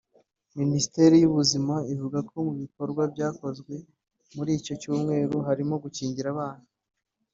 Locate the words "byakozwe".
3.13-3.73